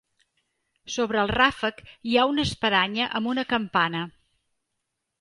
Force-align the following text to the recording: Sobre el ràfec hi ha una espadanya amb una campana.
Sobre 0.93 1.19
el 1.25 1.33
ràfec 1.33 1.85
hi 1.91 2.17
ha 2.17 2.25
una 2.33 2.49
espadanya 2.51 3.13
amb 3.21 3.33
una 3.37 3.47
campana. 3.55 4.07